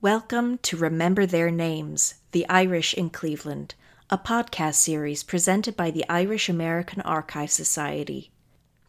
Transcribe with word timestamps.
Welcome 0.00 0.58
to 0.58 0.76
Remember 0.76 1.26
Their 1.26 1.50
Names, 1.50 2.14
The 2.30 2.48
Irish 2.48 2.94
in 2.94 3.10
Cleveland, 3.10 3.74
a 4.08 4.16
podcast 4.16 4.76
series 4.76 5.24
presented 5.24 5.76
by 5.76 5.90
the 5.90 6.08
Irish 6.08 6.48
American 6.48 7.00
Archive 7.00 7.50
Society. 7.50 8.30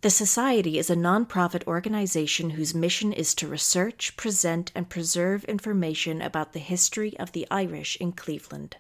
The 0.02 0.12
Society 0.12 0.78
is 0.78 0.92
a 0.92 0.96
nonprofit 0.96 1.66
organization 1.66 2.52
whose 2.52 2.76
mission 2.76 3.12
is 3.12 3.34
to 3.36 3.48
research, 3.48 4.16
present, 4.18 4.72
and 4.76 4.88
preserve 4.88 5.44
information 5.46 6.22
about 6.22 6.54
the 6.54 6.60
history 6.60 7.18
of 7.18 7.32
the 7.32 7.48
Irish 7.50 7.96
in 7.96 8.12
Cleveland. 8.12 8.78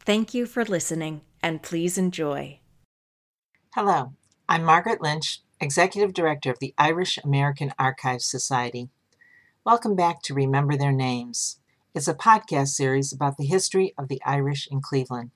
Thank 0.00 0.34
you 0.34 0.46
for 0.46 0.64
listening, 0.64 1.20
and 1.44 1.62
please 1.62 1.96
enjoy. 1.96 2.58
Hello, 3.72 4.14
I'm 4.48 4.64
Margaret 4.64 5.00
Lynch, 5.00 5.42
Executive 5.60 6.12
Director 6.12 6.50
of 6.50 6.58
the 6.58 6.74
Irish 6.76 7.18
American 7.18 7.72
Archives 7.78 8.24
Society. 8.24 8.88
Welcome 9.66 9.96
back 9.96 10.22
to 10.22 10.32
Remember 10.32 10.76
Their 10.76 10.92
Names. 10.92 11.58
It's 11.92 12.06
a 12.06 12.14
podcast 12.14 12.68
series 12.68 13.12
about 13.12 13.36
the 13.36 13.46
history 13.46 13.94
of 13.98 14.06
the 14.06 14.22
Irish 14.24 14.68
in 14.70 14.80
Cleveland. 14.80 15.32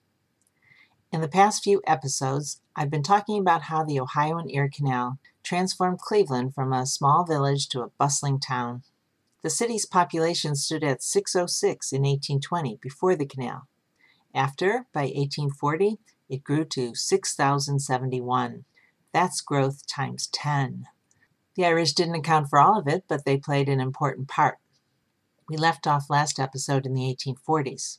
In 1.12 1.20
the 1.20 1.26
past 1.26 1.64
few 1.64 1.82
episodes, 1.84 2.60
I've 2.76 2.92
been 2.92 3.02
talking 3.02 3.40
about 3.40 3.62
how 3.62 3.82
the 3.82 3.98
Ohio 3.98 4.38
and 4.38 4.48
Erie 4.48 4.70
Canal 4.70 5.18
transformed 5.42 5.98
Cleveland 5.98 6.54
from 6.54 6.72
a 6.72 6.86
small 6.86 7.24
village 7.24 7.68
to 7.70 7.80
a 7.82 7.90
bustling 7.98 8.38
town. 8.38 8.84
The 9.42 9.50
city's 9.50 9.84
population 9.84 10.54
stood 10.54 10.84
at 10.84 11.02
606 11.02 11.92
in 11.92 12.02
1820 12.02 12.78
before 12.80 13.16
the 13.16 13.26
canal. 13.26 13.66
After, 14.32 14.86
by 14.92 15.06
1840, 15.06 15.98
it 16.28 16.44
grew 16.44 16.64
to 16.66 16.94
6,071. 16.94 18.64
That's 19.12 19.40
growth 19.40 19.88
times 19.88 20.28
10. 20.28 20.86
The 21.56 21.66
Irish 21.66 21.94
didn't 21.94 22.14
account 22.14 22.48
for 22.48 22.60
all 22.60 22.78
of 22.78 22.86
it, 22.86 23.04
but 23.08 23.24
they 23.24 23.36
played 23.36 23.68
an 23.68 23.80
important 23.80 24.28
part. 24.28 24.58
We 25.48 25.56
left 25.56 25.86
off 25.86 26.08
last 26.08 26.38
episode 26.38 26.86
in 26.86 26.94
the 26.94 27.14
1840s. 27.14 27.98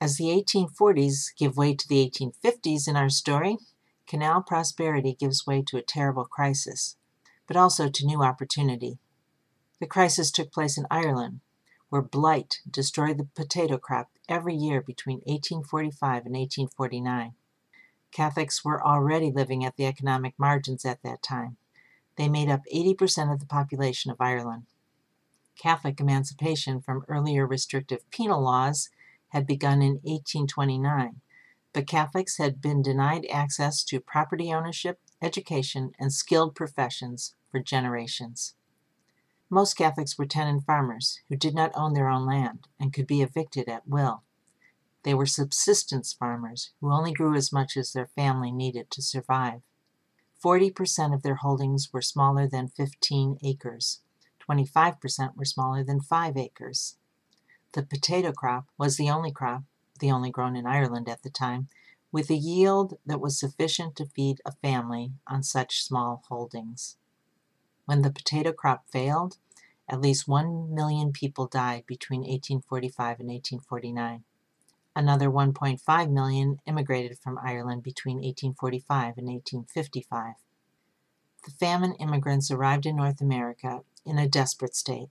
As 0.00 0.16
the 0.16 0.26
1840s 0.26 1.34
give 1.36 1.56
way 1.56 1.74
to 1.74 1.88
the 1.88 2.08
1850s 2.08 2.86
in 2.86 2.94
our 2.94 3.08
story, 3.08 3.58
canal 4.06 4.42
prosperity 4.42 5.14
gives 5.18 5.46
way 5.46 5.62
to 5.62 5.76
a 5.76 5.82
terrible 5.82 6.24
crisis, 6.24 6.96
but 7.46 7.56
also 7.56 7.88
to 7.88 8.06
new 8.06 8.22
opportunity. 8.22 8.98
The 9.80 9.86
crisis 9.86 10.30
took 10.30 10.52
place 10.52 10.78
in 10.78 10.86
Ireland, 10.90 11.40
where 11.88 12.02
blight 12.02 12.60
destroyed 12.70 13.18
the 13.18 13.28
potato 13.34 13.76
crop 13.76 14.10
every 14.28 14.54
year 14.54 14.80
between 14.80 15.18
1845 15.26 16.26
and 16.26 16.34
1849. 16.36 17.34
Catholics 18.12 18.64
were 18.64 18.84
already 18.84 19.32
living 19.32 19.64
at 19.64 19.76
the 19.76 19.86
economic 19.86 20.34
margins 20.38 20.84
at 20.84 21.02
that 21.02 21.22
time. 21.22 21.56
They 22.16 22.28
made 22.28 22.48
up 22.48 22.62
80% 22.72 23.32
of 23.32 23.40
the 23.40 23.46
population 23.46 24.10
of 24.10 24.20
Ireland. 24.20 24.66
Catholic 25.58 26.00
emancipation 26.00 26.80
from 26.80 27.04
earlier 27.08 27.46
restrictive 27.46 28.08
penal 28.10 28.42
laws 28.42 28.90
had 29.28 29.46
begun 29.46 29.82
in 29.82 29.94
1829, 30.02 31.20
but 31.72 31.86
Catholics 31.86 32.38
had 32.38 32.60
been 32.60 32.82
denied 32.82 33.26
access 33.30 33.82
to 33.84 34.00
property 34.00 34.52
ownership, 34.52 35.00
education, 35.20 35.92
and 35.98 36.12
skilled 36.12 36.54
professions 36.54 37.34
for 37.50 37.60
generations. 37.60 38.54
Most 39.50 39.74
Catholics 39.74 40.18
were 40.18 40.26
tenant 40.26 40.64
farmers 40.64 41.20
who 41.28 41.36
did 41.36 41.54
not 41.54 41.72
own 41.74 41.94
their 41.94 42.08
own 42.08 42.26
land 42.26 42.68
and 42.78 42.92
could 42.92 43.06
be 43.06 43.22
evicted 43.22 43.68
at 43.68 43.86
will. 43.86 44.22
They 45.02 45.14
were 45.14 45.26
subsistence 45.26 46.12
farmers 46.12 46.72
who 46.80 46.92
only 46.92 47.12
grew 47.12 47.34
as 47.34 47.52
much 47.52 47.76
as 47.76 47.92
their 47.92 48.06
family 48.06 48.50
needed 48.50 48.90
to 48.90 49.02
survive. 49.02 49.62
40% 50.44 51.14
of 51.14 51.22
their 51.22 51.36
holdings 51.36 51.88
were 51.90 52.02
smaller 52.02 52.46
than 52.46 52.68
15 52.68 53.38
acres. 53.42 54.00
25% 54.46 55.36
were 55.36 55.44
smaller 55.46 55.82
than 55.82 56.00
5 56.00 56.36
acres. 56.36 56.98
The 57.72 57.82
potato 57.82 58.30
crop 58.30 58.66
was 58.76 58.96
the 58.96 59.08
only 59.08 59.32
crop, 59.32 59.62
the 60.00 60.10
only 60.10 60.30
grown 60.30 60.54
in 60.54 60.66
Ireland 60.66 61.08
at 61.08 61.22
the 61.22 61.30
time, 61.30 61.68
with 62.12 62.28
a 62.28 62.34
yield 62.34 62.98
that 63.06 63.20
was 63.20 63.40
sufficient 63.40 63.96
to 63.96 64.06
feed 64.06 64.42
a 64.44 64.52
family 64.52 65.12
on 65.26 65.42
such 65.42 65.82
small 65.82 66.22
holdings. 66.28 66.98
When 67.86 68.02
the 68.02 68.12
potato 68.12 68.52
crop 68.52 68.84
failed, 68.92 69.38
at 69.88 70.00
least 70.00 70.28
1 70.28 70.74
million 70.74 71.12
people 71.12 71.46
died 71.46 71.84
between 71.86 72.20
1845 72.20 73.20
and 73.20 73.28
1849. 73.30 74.24
Another 74.96 75.28
1.5 75.28 76.10
million 76.10 76.60
immigrated 76.66 77.18
from 77.18 77.38
Ireland 77.42 77.82
between 77.82 78.18
1845 78.18 79.18
and 79.18 79.26
1855. 79.26 80.34
The 81.44 81.50
famine 81.50 81.94
immigrants 81.94 82.50
arrived 82.50 82.86
in 82.86 82.96
North 82.96 83.20
America 83.20 83.82
in 84.06 84.18
a 84.18 84.28
desperate 84.28 84.76
state. 84.76 85.10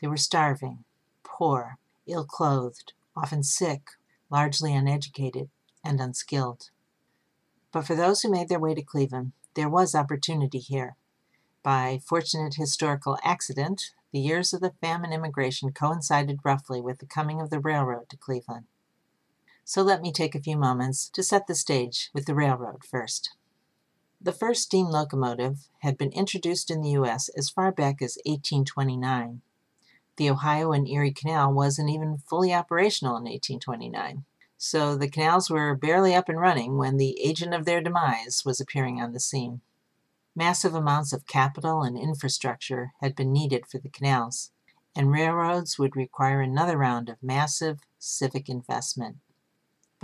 They 0.00 0.08
were 0.08 0.16
starving, 0.16 0.84
poor, 1.22 1.78
ill 2.06 2.24
clothed, 2.24 2.94
often 3.14 3.42
sick, 3.42 3.90
largely 4.30 4.74
uneducated, 4.74 5.50
and 5.84 6.00
unskilled. 6.00 6.70
But 7.72 7.86
for 7.86 7.94
those 7.94 8.22
who 8.22 8.30
made 8.30 8.48
their 8.48 8.58
way 8.58 8.74
to 8.74 8.82
Cleveland, 8.82 9.32
there 9.54 9.68
was 9.68 9.94
opportunity 9.94 10.58
here. 10.58 10.96
By 11.62 12.00
fortunate 12.04 12.54
historical 12.54 13.18
accident, 13.22 13.92
the 14.12 14.20
years 14.20 14.52
of 14.52 14.60
the 14.60 14.74
famine 14.80 15.12
immigration 15.12 15.72
coincided 15.72 16.40
roughly 16.42 16.80
with 16.80 16.98
the 16.98 17.06
coming 17.06 17.40
of 17.40 17.50
the 17.50 17.60
railroad 17.60 18.08
to 18.10 18.16
Cleveland. 18.16 18.66
So 19.66 19.82
let 19.82 20.02
me 20.02 20.12
take 20.12 20.34
a 20.34 20.42
few 20.42 20.58
moments 20.58 21.08
to 21.08 21.22
set 21.22 21.46
the 21.46 21.54
stage 21.54 22.10
with 22.12 22.26
the 22.26 22.34
railroad 22.34 22.84
first. 22.84 23.30
The 24.20 24.32
first 24.32 24.62
steam 24.62 24.86
locomotive 24.86 25.68
had 25.80 25.96
been 25.96 26.12
introduced 26.12 26.70
in 26.70 26.82
the 26.82 26.90
U.S. 26.90 27.30
as 27.30 27.48
far 27.48 27.72
back 27.72 28.02
as 28.02 28.18
1829. 28.26 29.40
The 30.16 30.30
Ohio 30.30 30.72
and 30.72 30.86
Erie 30.86 31.12
Canal 31.12 31.52
wasn't 31.52 31.90
even 31.90 32.18
fully 32.18 32.52
operational 32.52 33.16
in 33.16 33.24
1829, 33.24 34.24
so 34.58 34.96
the 34.96 35.08
canals 35.08 35.50
were 35.50 35.74
barely 35.74 36.14
up 36.14 36.28
and 36.28 36.38
running 36.38 36.76
when 36.76 36.98
the 36.98 37.18
agent 37.20 37.54
of 37.54 37.64
their 37.64 37.80
demise 37.80 38.44
was 38.44 38.60
appearing 38.60 39.00
on 39.00 39.12
the 39.12 39.20
scene. 39.20 39.62
Massive 40.36 40.74
amounts 40.74 41.12
of 41.12 41.26
capital 41.26 41.82
and 41.82 41.98
infrastructure 41.98 42.92
had 43.00 43.16
been 43.16 43.32
needed 43.32 43.66
for 43.66 43.78
the 43.78 43.88
canals, 43.88 44.52
and 44.94 45.10
railroads 45.10 45.78
would 45.78 45.96
require 45.96 46.40
another 46.40 46.76
round 46.76 47.08
of 47.08 47.22
massive 47.22 47.80
civic 47.98 48.48
investment. 48.48 49.16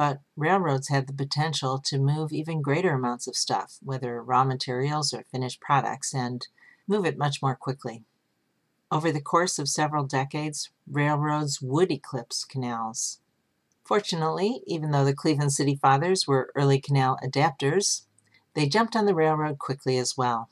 But 0.01 0.23
railroads 0.35 0.89
had 0.89 1.09
the 1.09 1.13
potential 1.13 1.79
to 1.79 1.99
move 1.99 2.33
even 2.33 2.63
greater 2.63 2.95
amounts 2.95 3.27
of 3.27 3.37
stuff, 3.37 3.77
whether 3.83 4.23
raw 4.23 4.45
materials 4.45 5.13
or 5.13 5.25
finished 5.25 5.61
products, 5.61 6.15
and 6.15 6.49
move 6.89 7.05
it 7.05 7.19
much 7.19 7.43
more 7.43 7.55
quickly. 7.55 8.07
Over 8.91 9.13
the 9.13 9.21
course 9.21 9.59
of 9.59 9.69
several 9.69 10.05
decades, 10.05 10.71
railroads 10.91 11.61
would 11.61 11.93
eclipse 11.93 12.47
canals. 12.47 13.21
Fortunately, 13.85 14.63
even 14.67 14.91
though 14.91 15.05
the 15.05 15.13
Cleveland 15.13 15.53
City 15.53 15.77
Fathers 15.77 16.27
were 16.27 16.51
early 16.55 16.81
canal 16.81 17.19
adapters, 17.23 18.07
they 18.55 18.67
jumped 18.67 18.97
on 18.97 19.05
the 19.05 19.15
railroad 19.15 19.59
quickly 19.59 19.99
as 19.99 20.17
well. 20.17 20.49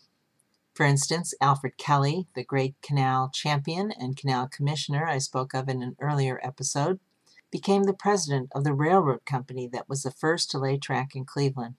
For 0.74 0.84
instance, 0.84 1.32
Alfred 1.40 1.78
Kelly, 1.78 2.26
the 2.34 2.44
great 2.44 2.74
canal 2.82 3.30
champion 3.32 3.92
and 3.92 4.14
canal 4.14 4.46
commissioner 4.46 5.06
I 5.06 5.16
spoke 5.16 5.54
of 5.54 5.70
in 5.70 5.82
an 5.82 5.96
earlier 5.98 6.38
episode, 6.42 7.00
became 7.50 7.84
the 7.84 7.92
president 7.92 8.50
of 8.54 8.64
the 8.64 8.74
railroad 8.74 9.24
company 9.24 9.66
that 9.68 9.88
was 9.88 10.02
the 10.02 10.10
first 10.10 10.50
to 10.50 10.58
lay 10.58 10.76
track 10.76 11.14
in 11.14 11.24
Cleveland. 11.24 11.74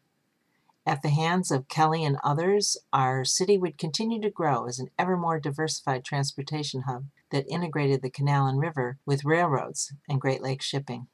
At 0.85 1.01
the 1.03 1.09
hands 1.09 1.51
of 1.51 1.67
Kelly 1.67 2.03
and 2.03 2.17
others, 2.23 2.77
our 2.91 3.23
city 3.23 3.57
would 3.57 3.77
continue 3.77 4.19
to 4.21 4.29
grow 4.29 4.65
as 4.65 4.79
an 4.79 4.89
ever 4.97 5.15
more 5.15 5.39
diversified 5.39 6.03
transportation 6.03 6.81
hub 6.81 7.05
that 7.31 7.47
integrated 7.47 8.01
the 8.01 8.09
canal 8.09 8.47
and 8.47 8.59
river 8.59 8.97
with 9.05 9.25
railroads 9.25 9.93
and 10.07 10.19
Great 10.19 10.41
Lakes 10.41 10.65
shipping. 10.65 11.07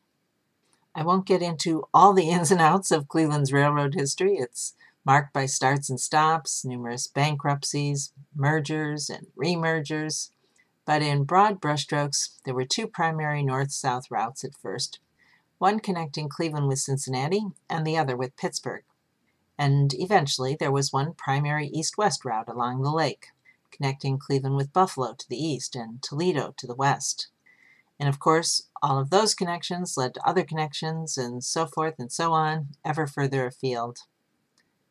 I 0.96 1.04
won't 1.04 1.28
get 1.28 1.42
into 1.42 1.84
all 1.94 2.14
the 2.14 2.30
ins 2.30 2.52
and 2.52 2.62
outs 2.62 2.92
of 2.92 3.10
Cleveland's 3.10 3.52
railroad 3.52 3.96
history. 3.96 4.38
It's 4.38 4.74
marked 5.04 5.34
by 5.34 5.46
starts 5.46 5.90
and 5.90 6.00
stops, 6.00 6.64
numerous 6.64 7.08
bankruptcies, 7.08 8.14
mergers 8.34 9.10
and 9.10 9.28
remergers, 9.38 10.30
but 10.86 11.02
in 11.02 11.24
broad 11.24 11.60
brushstrokes, 11.60 12.42
there 12.46 12.54
were 12.54 12.66
two 12.66 12.88
primary 12.88 13.44
north 13.44 13.72
south 13.72 14.12
routes 14.12 14.44
at 14.44 14.56
first 14.56 15.00
one 15.58 15.80
connecting 15.80 16.30
Cleveland 16.30 16.68
with 16.68 16.80
Cincinnati, 16.80 17.46
and 17.70 17.88
the 17.88 17.98
other 17.98 18.18
with 18.18 18.36
Pittsburgh. 18.36 18.84
And 19.58 19.94
eventually, 19.94 20.56
there 20.60 20.72
was 20.72 20.92
one 20.92 21.14
primary 21.14 21.68
east 21.68 21.98
west 21.98 22.26
route 22.26 22.50
along 22.50 22.82
the 22.82 22.92
lake, 22.92 23.28
connecting 23.72 24.20
Cleveland 24.20 24.58
with 24.58 24.74
Buffalo 24.74 25.14
to 25.14 25.30
the 25.30 25.42
east 25.42 25.76
and 25.76 26.02
Toledo 26.02 26.54
to 26.58 26.68
the 26.68 26.76
west. 26.76 27.30
And 28.00 28.10
of 28.10 28.20
course, 28.20 28.68
all 28.84 29.00
of 29.00 29.10
those 29.10 29.34
connections 29.34 29.96
led 29.96 30.14
to 30.16 30.28
other 30.28 30.44
connections, 30.44 31.18
and 31.18 31.44
so 31.44 31.66
forth 31.66 31.96
and 32.00 32.12
so 32.12 32.34
on, 32.34 32.76
ever 32.84 33.08
further 33.08 33.46
afield. 33.46 34.00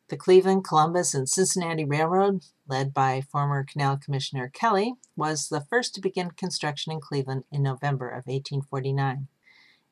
The 0.07 0.17
Cleveland, 0.17 0.63
Columbus, 0.63 1.15
and 1.15 1.27
Cincinnati 1.27 1.83
Railroad, 1.83 2.45
led 2.67 2.93
by 2.93 3.21
former 3.21 3.63
Canal 3.63 3.97
Commissioner 3.97 4.51
Kelly, 4.53 4.93
was 5.15 5.47
the 5.47 5.61
first 5.61 5.95
to 5.95 6.01
begin 6.01 6.29
construction 6.29 6.91
in 6.91 6.99
Cleveland 7.01 7.45
in 7.51 7.63
November 7.63 8.09
of 8.09 8.27
1849. 8.27 9.27
It 9.27 9.27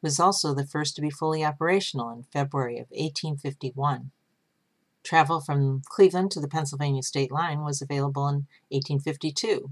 was 0.04 0.20
also 0.20 0.54
the 0.54 0.68
first 0.68 0.96
to 0.96 1.02
be 1.02 1.10
fully 1.10 1.44
operational 1.44 2.12
in 2.12 2.26
February 2.32 2.78
of 2.78 2.92
1851. 2.92 4.12
Travel 5.02 5.42
from 5.42 5.82
Cleveland 5.90 6.30
to 6.32 6.40
the 6.40 6.48
Pennsylvania 6.48 7.02
state 7.02 7.32
line 7.32 7.64
was 7.64 7.82
available 7.82 8.28
in 8.28 8.46
1852, 8.70 9.72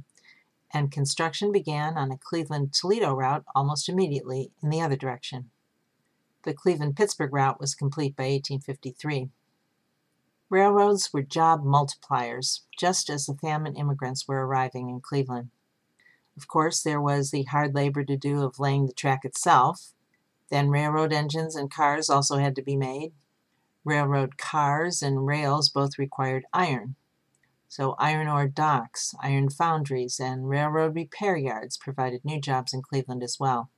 and 0.71 0.91
construction 0.91 1.51
began 1.51 1.99
on 1.99 2.11
a 2.11 2.17
Cleveland 2.17 2.73
Toledo 2.73 3.13
route 3.13 3.45
almost 3.53 3.87
immediately 3.87 4.51
in 4.63 4.71
the 4.71 4.81
other 4.81 4.95
direction. 4.95 5.51
The 6.45 6.55
Cleveland 6.55 6.95
Pittsburgh 6.95 7.31
route 7.31 7.59
was 7.59 7.75
complete 7.75 8.15
by 8.15 8.23
1853. 8.23 9.29
Railroads 10.51 11.13
were 11.13 11.21
job 11.21 11.63
multipliers, 11.63 12.63
just 12.77 13.09
as 13.09 13.25
the 13.25 13.37
famine 13.37 13.77
immigrants 13.77 14.27
were 14.27 14.45
arriving 14.45 14.89
in 14.89 14.99
Cleveland. 14.99 15.49
Of 16.35 16.49
course, 16.49 16.83
there 16.83 16.99
was 16.99 17.31
the 17.31 17.43
hard 17.43 17.73
labor 17.73 18.03
to 18.03 18.17
do 18.17 18.41
of 18.41 18.59
laying 18.59 18.85
the 18.85 18.91
track 18.91 19.23
itself. 19.23 19.93
Then 20.49 20.67
railroad 20.67 21.13
engines 21.13 21.55
and 21.55 21.71
cars 21.71 22.09
also 22.09 22.35
had 22.35 22.53
to 22.57 22.61
be 22.61 22.75
made. 22.75 23.13
Railroad 23.85 24.37
cars 24.37 25.01
and 25.01 25.25
rails 25.25 25.69
both 25.69 25.97
required 25.97 26.43
iron. 26.51 26.95
So 27.69 27.95
iron 27.97 28.27
ore 28.27 28.49
docks, 28.49 29.15
iron 29.23 29.49
foundries, 29.49 30.19
and 30.19 30.49
railroad 30.49 30.95
repair 30.95 31.37
yards 31.37 31.77
provided 31.77 32.25
new 32.25 32.41
jobs 32.41 32.73
in 32.73 32.81
Cleveland 32.81 33.23
as 33.23 33.37
well. 33.39 33.69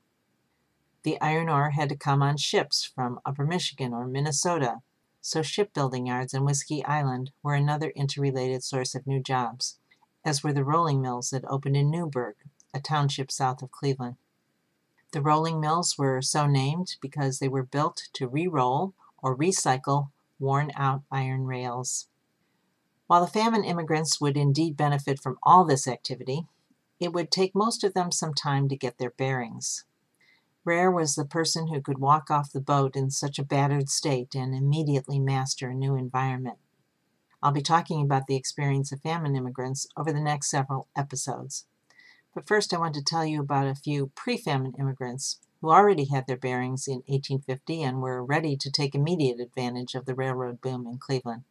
The 1.04 1.22
iron 1.22 1.50
ore 1.50 1.70
had 1.70 1.90
to 1.90 1.96
come 1.96 2.24
on 2.24 2.38
ships 2.38 2.84
from 2.84 3.20
upper 3.28 3.46
Michigan 3.46 3.94
or 3.94 4.08
Minnesota, 4.08 4.82
so 5.26 5.42
shipbuilding 5.42 6.06
yards 6.06 6.34
in 6.34 6.44
Whiskey 6.44 6.84
Island 6.84 7.32
were 7.42 7.54
another 7.54 7.92
interrelated 7.92 8.62
source 8.62 8.94
of 8.94 9.08
new 9.08 9.22
jobs, 9.22 9.80
as 10.26 10.44
were 10.44 10.52
the 10.52 10.66
rolling 10.66 11.02
mills 11.02 11.30
that 11.30 11.46
opened 11.48 11.78
in 11.78 11.90
Newburgh, 11.90 12.36
a 12.74 12.82
township 12.82 13.32
south 13.32 13.62
of 13.62 13.72
Cleveland. 13.72 14.18
The 15.14 15.22
rolling 15.22 15.62
mills 15.62 15.98
were 15.98 16.22
so 16.22 16.46
named 16.46 16.98
because 17.00 17.40
they 17.40 17.48
were 17.48 17.64
built 17.64 18.10
to 18.14 18.28
re 18.28 18.48
roll 18.48 18.94
or 19.20 19.38
recycle 19.38 20.10
worn 20.40 20.72
out 20.76 21.04
iron 21.10 21.46
rails. 21.46 22.10
While 23.08 23.22
the 23.22 23.32
famine 23.32 23.64
immigrants 23.64 24.20
would 24.20 24.36
indeed 24.36 24.76
benefit 24.76 25.22
from 25.22 25.38
all 25.42 25.64
this 25.64 25.88
activity, 25.88 26.48
it 27.00 27.14
would 27.14 27.32
take 27.32 27.56
most 27.56 27.86
of 27.86 27.94
them 27.94 28.12
some 28.12 28.34
time 28.34 28.68
to 28.68 28.76
get 28.76 28.98
their 28.98 29.12
bearings. 29.12 29.86
Rare 30.66 30.90
was 30.90 31.16
the 31.16 31.26
person 31.26 31.68
who 31.68 31.82
could 31.82 31.98
walk 31.98 32.32
off 32.32 32.52
the 32.52 32.62
boat 32.62 32.96
in 32.96 33.12
such 33.12 33.38
a 33.38 33.44
battered 33.44 33.90
state 33.90 34.34
and 34.34 34.56
immediately 34.56 35.20
master 35.20 35.70
a 35.70 35.74
new 35.74 35.96
environment. 35.96 36.58
I'll 37.42 37.52
be 37.52 37.62
talking 37.62 38.02
about 38.02 38.28
the 38.28 38.38
experience 38.38 38.94
of 38.94 39.02
famine 39.02 39.36
immigrants 39.36 39.88
over 39.98 40.14
the 40.14 40.22
next 40.22 40.50
several 40.50 40.88
episodes. 40.96 41.66
But 42.34 42.48
first, 42.48 42.74
I 42.74 42.80
want 42.80 42.96
to 42.96 43.04
tell 43.04 43.26
you 43.26 43.42
about 43.42 43.68
a 43.68 43.76
few 43.76 44.12
pre 44.16 44.38
famine 44.38 44.74
immigrants 44.80 45.42
who 45.60 45.70
already 45.70 46.06
had 46.06 46.28
their 46.28 46.38
bearings 46.38 46.88
in 46.88 47.04
1850 47.08 47.84
and 47.84 48.02
were 48.02 48.24
ready 48.24 48.56
to 48.56 48.72
take 48.72 48.96
immediate 48.96 49.42
advantage 49.42 49.96
of 49.96 50.06
the 50.06 50.16
railroad 50.16 50.62
boom 50.62 50.88
in 50.88 50.98
Cleveland. 50.98 51.44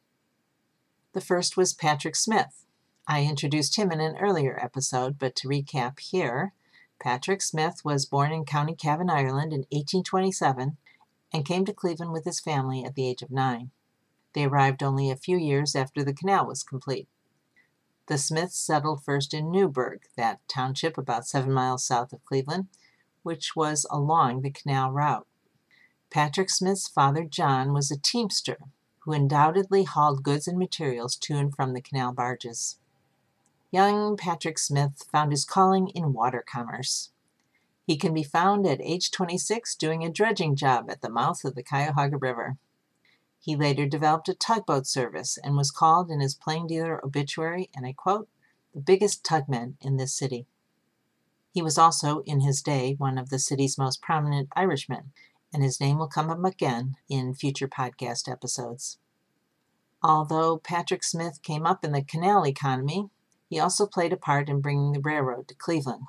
The 1.12 1.20
first 1.20 1.56
was 1.56 1.75
Patrick 1.75 2.17
Smith. 2.17 2.64
I 3.06 3.25
introduced 3.25 3.76
him 3.76 3.93
in 3.93 4.00
an 4.00 4.17
earlier 4.17 4.59
episode, 4.62 5.19
but 5.19 5.37
to 5.37 5.49
recap 5.49 6.00
here, 6.00 6.55
Patrick 7.02 7.43
Smith 7.43 7.84
was 7.84 8.06
born 8.06 8.31
in 8.31 8.44
County 8.44 8.76
Cavan, 8.76 9.10
Ireland 9.10 9.52
in 9.52 9.66
1827 9.72 10.76
and 11.32 11.44
came 11.44 11.64
to 11.64 11.75
Cleveland 11.75 12.12
with 12.12 12.25
his 12.25 12.38
family 12.38 12.84
at 12.84 12.94
the 12.94 13.08
age 13.08 13.22
of 13.22 13.31
nine. 13.32 13.72
They 14.34 14.44
arrived 14.44 14.84
only 14.84 15.10
a 15.10 15.16
few 15.16 15.37
years 15.37 15.75
after 15.75 16.04
the 16.04 16.14
canal 16.14 16.46
was 16.46 16.62
complete. 16.62 17.08
The 18.06 18.19
Smiths 18.19 18.56
settled 18.56 19.02
first 19.02 19.34
in 19.34 19.50
Newburgh, 19.50 20.02
that 20.16 20.46
township 20.46 20.96
about 20.96 21.26
seven 21.26 21.52
miles 21.52 21.84
south 21.84 22.12
of 22.12 22.25
Cleveland, 22.25 22.69
which 23.25 23.56
was 23.56 23.84
along 23.90 24.43
the 24.43 24.50
canal 24.52 24.93
route. 24.93 25.26
Patrick 26.08 26.50
Smith's 26.50 26.87
father, 26.87 27.25
John, 27.25 27.72
was 27.72 27.90
a 27.90 27.99
teamster 27.99 28.58
who 29.00 29.12
undoubtedly 29.12 29.82
hauled 29.82 30.22
goods 30.22 30.46
and 30.46 30.56
materials 30.56 31.16
to 31.16 31.34
and 31.34 31.52
from 31.52 31.72
the 31.72 31.82
canal 31.82 32.12
barges 32.12 32.78
young 33.73 34.17
Patrick 34.17 34.59
Smith 34.59 35.05
found 35.11 35.33
his 35.33 35.45
calling 35.45 35.89
in 35.89 36.13
water 36.13 36.45
commerce. 36.47 37.11
He 37.85 37.97
can 37.97 38.15
be 38.15 38.23
found 38.23 38.67
at 38.67 38.81
age 38.81 39.11
26 39.11 39.75
doing 39.77 40.05
a 40.05 40.11
dredging 40.11 40.55
job 40.55 40.89
at 40.91 41.01
the 41.01 41.11
mouth 41.11 41.45
of 41.45 41.55
the 41.55 41.63
Cuyahoga 41.63 42.19
River. 42.19 42.59
He 43.41 43.57
later 43.57 43.87
developed 43.87 44.29
a 44.29 44.35
tugboat 44.35 44.87
service 44.87 45.37
and 45.43 45.57
was 45.57 45.73
called 45.73 46.11
in 46.11 46.21
his 46.21 46.35
plain 46.35 46.69
dealer 46.69 47.05
obituary, 47.05 47.71
and 47.75 47.85
I 47.85 47.93
quote, 47.93 48.29
the 48.73 48.81
biggest 48.81 49.25
tugman 49.25 49.75
in 49.81 49.97
this 49.97 50.15
city. 50.15 50.47
He 51.53 51.61
was 51.61 51.77
also, 51.77 52.21
in 52.21 52.41
his 52.41 52.63
day, 52.63 52.95
one 52.99 53.19
of 53.19 53.31
the 53.31 53.39
city's 53.39 53.77
most 53.77 54.01
prominent 54.01 54.49
Irishmen, 54.55 55.13
and 55.53 55.63
his 55.63 55.81
name 55.81 55.99
will 55.99 56.09
come 56.09 56.31
up 56.31 56.45
again 56.45 56.97
in 57.09 57.35
future 57.35 57.69
podcast 57.69 58.31
episodes. 58.31 58.99
Although 60.03 60.59
Patrick 60.59 61.05
Smith 61.05 61.43
came 61.43 61.67
up 61.67 61.85
in 61.85 61.93
the 61.93 62.03
canal 62.03 62.47
economy, 62.47 63.11
he 63.52 63.60
also 63.60 63.87
played 63.87 64.14
a 64.14 64.16
part 64.16 64.49
in 64.49 64.62
bringing 64.62 64.93
the 64.93 65.00
railroad 65.00 65.46
to 65.46 65.54
Cleveland. 65.54 66.06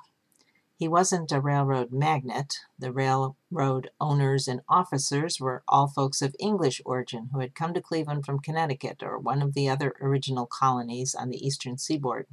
He 0.78 0.88
wasn't 0.88 1.30
a 1.30 1.42
railroad 1.42 1.92
magnate. 1.92 2.60
The 2.78 2.90
railroad 2.90 3.90
owners 4.00 4.48
and 4.48 4.62
officers 4.66 5.38
were 5.38 5.62
all 5.68 5.86
folks 5.86 6.22
of 6.22 6.34
English 6.40 6.80
origin 6.86 7.28
who 7.34 7.40
had 7.40 7.54
come 7.54 7.74
to 7.74 7.82
Cleveland 7.82 8.24
from 8.24 8.40
Connecticut 8.40 9.02
or 9.02 9.18
one 9.18 9.42
of 9.42 9.52
the 9.52 9.68
other 9.68 9.94
original 10.00 10.46
colonies 10.46 11.14
on 11.14 11.28
the 11.28 11.46
eastern 11.46 11.76
seaboard. 11.76 12.28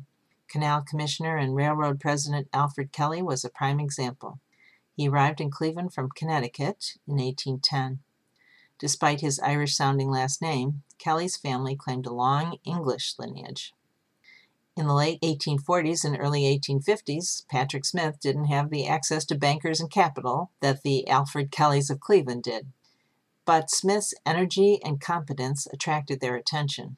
Canal 0.47 0.81
Commissioner 0.81 1.35
and 1.35 1.57
Railroad 1.57 1.99
President 1.99 2.47
Alfred 2.53 2.93
Kelly 2.93 3.21
was 3.21 3.43
a 3.43 3.49
prime 3.49 3.81
example. 3.81 4.39
He 4.95 5.09
arrived 5.09 5.41
in 5.41 5.51
Cleveland 5.51 5.93
from 5.93 6.07
Connecticut 6.15 6.93
in 7.05 7.17
1810. 7.17 7.99
Despite 8.79 9.19
his 9.19 9.41
Irish 9.41 9.75
sounding 9.75 10.09
last 10.09 10.41
name, 10.41 10.83
Kelly's 10.99 11.35
family 11.35 11.75
claimed 11.75 12.05
a 12.05 12.13
long 12.13 12.59
English 12.63 13.15
lineage. 13.19 13.73
In 14.77 14.87
the 14.87 14.93
late 14.93 15.19
1840s 15.21 16.05
and 16.05 16.17
early 16.17 16.43
1850s, 16.43 17.45
Patrick 17.49 17.83
Smith 17.83 18.19
didn't 18.21 18.45
have 18.45 18.69
the 18.69 18.87
access 18.87 19.25
to 19.25 19.35
bankers 19.35 19.81
and 19.81 19.91
capital 19.91 20.51
that 20.61 20.83
the 20.83 21.07
Alfred 21.09 21.51
Kellys 21.51 21.89
of 21.89 21.99
Cleveland 21.99 22.43
did. 22.43 22.71
But 23.43 23.69
Smith's 23.69 24.13
energy 24.25 24.79
and 24.83 25.01
competence 25.01 25.67
attracted 25.73 26.21
their 26.21 26.37
attention. 26.37 26.95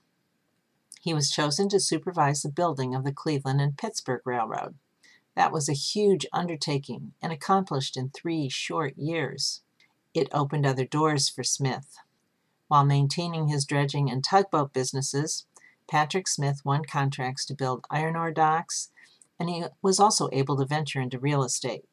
He 1.02 1.16
was 1.16 1.31
chosen 1.31 1.68
to 1.70 1.80
supervise 1.80 2.44
the 2.44 2.50
building 2.50 2.94
of 2.94 3.04
the 3.04 3.12
Cleveland 3.12 3.60
and 3.60 3.75
Pittsburgh 3.75 4.22
Railroad. 4.24 4.75
That 5.36 5.52
was 5.52 5.68
a 5.68 5.74
huge 5.74 6.28
undertaking 6.31 7.14
and 7.22 7.34
accomplished 7.34 7.98
in 7.98 8.10
three 8.10 8.50
short 8.50 8.96
years. 8.98 9.62
It 10.14 10.30
opened 10.31 10.66
other 10.66 10.86
doors 10.86 11.28
for 11.28 11.44
Smith. 11.44 11.98
While 12.68 12.86
maintaining 12.86 13.48
his 13.48 13.66
dredging 13.66 14.12
and 14.12 14.24
tugboat 14.24 14.74
businesses, 14.74 15.46
Patrick 15.94 16.28
Smith 16.28 16.66
won 16.66 16.86
contracts 16.86 17.45
to 17.45 17.54
build 17.54 17.86
iron 17.92 18.16
ore 18.16 18.31
docks, 18.31 18.90
and 19.40 19.48
he 19.48 19.66
was 19.84 20.00
also 20.00 20.28
able 20.31 20.57
to 20.57 20.66
venture 20.66 21.00
into 21.00 21.19
real 21.19 21.44
estate. 21.44 21.86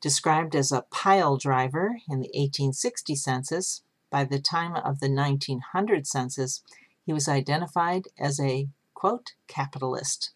Described 0.00 0.56
as 0.56 0.72
a 0.72 0.86
pile 0.90 1.36
driver 1.36 1.98
in 2.08 2.18
the 2.18 2.30
1860 2.34 3.14
census, 3.14 3.84
by 4.10 4.24
the 4.24 4.40
time 4.40 4.74
of 4.74 4.98
the 4.98 5.08
1900 5.08 6.08
census, 6.08 6.64
he 7.06 7.12
was 7.12 7.28
identified 7.28 8.08
as 8.18 8.40
a, 8.40 8.66
quote, 8.94 9.34
capitalist. 9.46 10.32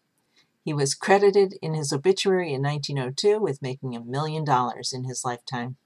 He 0.65 0.73
was 0.73 0.95
credited 0.95 1.55
in 1.61 1.75
his 1.75 1.93
obituary 1.93 2.55
in 2.55 2.63
1902 2.63 3.41
with 3.41 3.61
making 3.61 3.97
a 3.97 4.05
million 4.05 4.45
dollars 4.45 4.93
in 4.93 5.03
his 5.03 5.25
lifetime. 5.25 5.79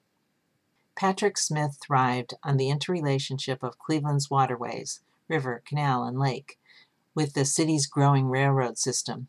Patrick 0.94 1.38
Smith 1.38 1.78
thrived 1.80 2.34
on 2.44 2.58
the 2.58 2.68
interrelationship 2.68 3.62
of 3.62 3.78
Cleveland's 3.78 4.28
waterways, 4.28 5.00
river, 5.26 5.62
canal, 5.64 6.04
and 6.04 6.18
lake, 6.18 6.58
with 7.14 7.34
the 7.34 7.44
city's 7.44 7.86
growing 7.86 8.26
railroad 8.26 8.78
system. 8.78 9.28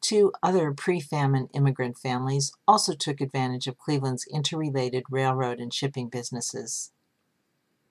Two 0.00 0.32
other 0.42 0.72
pre 0.72 1.00
famine 1.00 1.48
immigrant 1.52 1.98
families 1.98 2.52
also 2.68 2.94
took 2.94 3.20
advantage 3.20 3.66
of 3.66 3.78
Cleveland's 3.78 4.26
interrelated 4.32 5.04
railroad 5.10 5.58
and 5.58 5.72
shipping 5.72 6.08
businesses. 6.08 6.92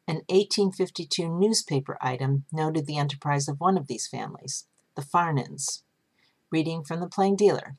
An 0.07 0.17
1852 0.29 1.27
newspaper 1.27 1.97
item 1.99 2.45
noted 2.51 2.85
the 2.85 2.97
enterprise 2.97 3.47
of 3.47 3.59
one 3.59 3.77
of 3.77 3.87
these 3.87 4.07
families, 4.07 4.65
the 4.95 5.01
Farnans. 5.01 5.81
Reading 6.51 6.83
from 6.83 6.99
the 6.99 7.09
Plain 7.09 7.35
Dealer 7.35 7.75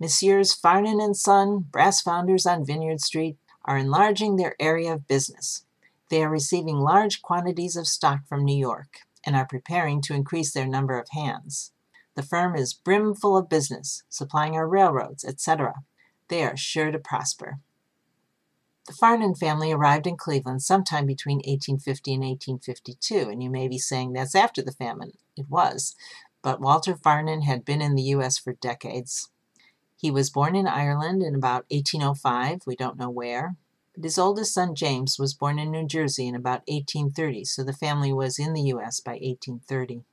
Messrs. 0.00 0.54
Farnan 0.54 1.02
and 1.02 1.16
Son, 1.16 1.66
brass 1.70 2.00
founders 2.00 2.46
on 2.46 2.64
Vineyard 2.64 3.00
Street, 3.00 3.36
are 3.64 3.76
enlarging 3.76 4.36
their 4.36 4.56
area 4.58 4.94
of 4.94 5.06
business. 5.06 5.66
They 6.08 6.22
are 6.22 6.30
receiving 6.30 6.78
large 6.78 7.20
quantities 7.20 7.76
of 7.76 7.86
stock 7.86 8.20
from 8.26 8.44
New 8.44 8.56
York 8.56 9.00
and 9.24 9.36
are 9.36 9.46
preparing 9.46 10.00
to 10.02 10.14
increase 10.14 10.52
their 10.52 10.66
number 10.66 10.98
of 10.98 11.08
hands. 11.10 11.72
The 12.14 12.22
firm 12.22 12.56
is 12.56 12.74
brimful 12.74 13.36
of 13.36 13.48
business, 13.48 14.02
supplying 14.08 14.54
our 14.54 14.68
railroads, 14.68 15.24
etc. 15.24 15.74
They 16.28 16.42
are 16.42 16.56
sure 16.56 16.90
to 16.90 16.98
prosper. 16.98 17.60
The 18.88 18.94
Farnan 18.94 19.38
family 19.38 19.70
arrived 19.70 20.06
in 20.06 20.16
Cleveland 20.16 20.62
sometime 20.62 21.04
between 21.04 21.38
1850 21.38 22.14
and 22.14 22.22
1852, 22.22 23.30
and 23.30 23.42
you 23.42 23.50
may 23.50 23.68
be 23.68 23.78
saying 23.78 24.14
that's 24.14 24.34
after 24.34 24.62
the 24.62 24.72
famine. 24.72 25.12
It 25.36 25.46
was, 25.48 25.94
but 26.42 26.60
Walter 26.60 26.94
Farnan 26.94 27.44
had 27.44 27.64
been 27.64 27.82
in 27.82 27.94
the 27.94 28.02
U.S. 28.14 28.38
for 28.38 28.54
decades. 28.54 29.30
He 29.96 30.10
was 30.10 30.30
born 30.30 30.56
in 30.56 30.66
Ireland 30.66 31.22
in 31.22 31.34
about 31.34 31.66
1805, 31.70 32.60
we 32.66 32.76
don't 32.76 32.98
know 32.98 33.10
where, 33.10 33.56
but 33.98 34.04
his 34.04 34.16
oldest 34.16 34.54
son, 34.54 34.76
James, 34.76 35.18
was 35.18 35.34
born 35.34 35.58
in 35.58 35.72
New 35.72 35.84
Jersey 35.84 36.28
in 36.28 36.36
about 36.36 36.62
1830, 36.68 37.44
so 37.44 37.64
the 37.64 37.72
family 37.72 38.12
was 38.12 38.38
in 38.38 38.52
the 38.52 38.62
U.S. 38.62 39.00
by 39.00 39.14
1830. 39.14 40.04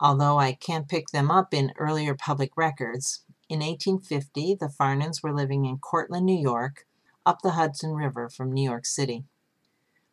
Although 0.00 0.40
I 0.40 0.54
can't 0.54 0.88
pick 0.88 1.06
them 1.10 1.30
up 1.30 1.54
in 1.54 1.72
earlier 1.78 2.16
public 2.16 2.56
records, 2.56 3.22
In 3.48 3.60
1850, 3.60 4.56
the 4.56 4.66
Farnans 4.66 5.22
were 5.22 5.32
living 5.32 5.66
in 5.66 5.78
Cortland, 5.78 6.26
New 6.26 6.36
York, 6.36 6.84
up 7.24 7.42
the 7.42 7.52
Hudson 7.52 7.92
River 7.92 8.28
from 8.28 8.52
New 8.52 8.68
York 8.68 8.86
City. 8.86 9.24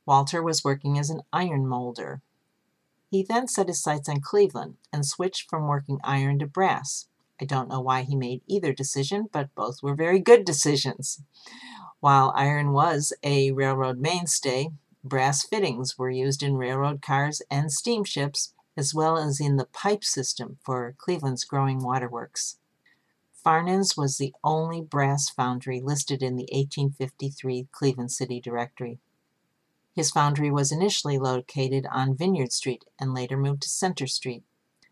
Walter 0.05 0.43
was 0.43 0.63
working 0.63 0.99
as 0.99 1.09
an 1.09 1.23
iron 1.33 1.65
molder. 1.65 2.21
He 3.09 3.23
then 3.23 3.47
set 3.47 3.69
his 3.69 3.81
sights 3.81 4.07
on 4.07 4.21
Cleveland 4.21 4.77
and 4.93 5.03
switched 5.03 5.49
from 5.49 5.67
working 5.67 5.99
iron 6.03 6.37
to 6.39 6.45
brass. 6.45 7.07
I 7.41 7.45
don't 7.45 7.69
know 7.69 7.81
why 7.81 8.03
he 8.03 8.15
made 8.15 8.43
either 8.45 8.71
decision, 8.71 9.29
but 9.31 9.55
both 9.55 9.81
were 9.81 9.95
very 9.95 10.19
good 10.19 10.45
decisions. 10.45 11.23
While 11.99 12.31
iron 12.35 12.73
was 12.73 13.11
a 13.23 13.51
railroad 13.51 13.97
mainstay, 13.97 14.69
brass 15.03 15.43
fittings 15.43 15.97
were 15.97 16.09
used 16.09 16.43
in 16.43 16.55
railroad 16.55 17.01
cars 17.01 17.41
and 17.49 17.71
steamships, 17.71 18.53
as 18.75 18.93
well 18.93 19.17
as 19.17 19.39
in 19.39 19.55
the 19.55 19.65
pipe 19.65 20.03
system 20.03 20.59
for 20.63 20.93
Cleveland's 20.99 21.43
growing 21.43 21.79
waterworks. 21.79 22.59
Farnan's 23.33 23.97
was 23.97 24.17
the 24.17 24.33
only 24.43 24.81
brass 24.81 25.29
foundry 25.29 25.79
listed 25.79 26.21
in 26.21 26.35
the 26.35 26.49
1853 26.51 27.67
Cleveland 27.71 28.11
City 28.11 28.39
Directory. 28.39 28.99
His 29.95 30.11
foundry 30.11 30.51
was 30.51 30.71
initially 30.71 31.17
located 31.17 31.87
on 31.89 32.15
Vineyard 32.15 32.51
Street 32.51 32.85
and 32.99 33.15
later 33.15 33.37
moved 33.37 33.63
to 33.63 33.69
Center 33.69 34.05
Street. 34.05 34.43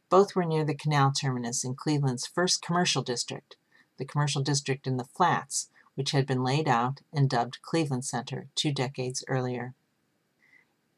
Both 0.09 0.35
were 0.35 0.45
near 0.45 0.65
the 0.65 0.73
canal 0.73 1.11
terminus 1.11 1.63
in 1.63 1.75
Cleveland's 1.75 2.25
first 2.25 2.63
commercial 2.63 3.03
district, 3.03 3.57
the 3.97 4.05
commercial 4.05 4.41
district 4.41 4.87
in 4.87 4.97
the 4.97 5.03
Flats, 5.03 5.69
which 5.95 6.11
had 6.11 6.27
been 6.27 6.43
laid 6.43 6.67
out 6.67 7.01
and 7.11 7.29
dubbed 7.29 7.61
Cleveland 7.61 8.05
Center 8.05 8.47
two 8.55 8.71
decades 8.71 9.23
earlier. 9.27 9.73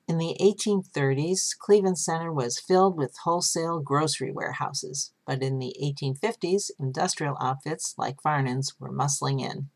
In 0.08 0.18
the 0.18 0.38
1830s, 0.40 1.58
Cleveland 1.58 2.00
Center 2.00 2.32
was 2.32 2.60
filled 2.60 2.98
with 2.98 3.18
wholesale 3.24 3.80
grocery 3.80 4.32
warehouses, 4.32 5.12
but 5.26 5.44
in 5.44 5.60
the 5.60 5.76
1850s, 5.84 6.72
industrial 6.80 7.38
outfits 7.42 7.94
like 7.98 8.22
Farnan's 8.22 8.80
were 8.80 8.92
muscling 8.92 9.42
in. 9.42 9.70